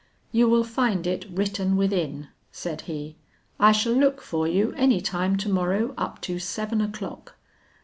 [0.31, 3.17] 'You will find it written within,' said he
[3.59, 7.35] 'I shall look for you any time to morrow, up to seven o'clock.